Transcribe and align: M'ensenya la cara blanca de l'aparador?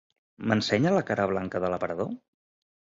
M'ensenya 0.51 0.95
la 0.97 1.05
cara 1.11 1.29
blanca 1.35 1.65
de 1.67 1.73
l'aparador? 1.75 2.15